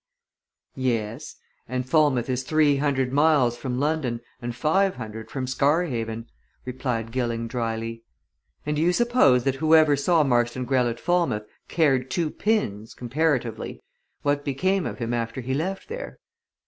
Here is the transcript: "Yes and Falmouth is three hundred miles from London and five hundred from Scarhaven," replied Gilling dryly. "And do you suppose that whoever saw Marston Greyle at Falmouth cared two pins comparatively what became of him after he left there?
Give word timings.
"Yes 0.73 1.35
and 1.67 1.87
Falmouth 1.87 2.27
is 2.27 2.41
three 2.41 2.77
hundred 2.77 3.13
miles 3.13 3.55
from 3.55 3.79
London 3.79 4.19
and 4.41 4.55
five 4.55 4.95
hundred 4.95 5.29
from 5.29 5.45
Scarhaven," 5.45 6.25
replied 6.65 7.11
Gilling 7.11 7.47
dryly. 7.47 8.01
"And 8.65 8.75
do 8.77 8.81
you 8.81 8.93
suppose 8.93 9.43
that 9.43 9.57
whoever 9.61 9.95
saw 9.95 10.23
Marston 10.23 10.65
Greyle 10.65 10.89
at 10.89 10.99
Falmouth 10.99 11.45
cared 11.67 12.09
two 12.09 12.31
pins 12.31 12.95
comparatively 12.95 13.79
what 14.23 14.43
became 14.43 14.87
of 14.87 14.97
him 14.97 15.13
after 15.13 15.39
he 15.39 15.53
left 15.53 15.87
there? 15.87 16.17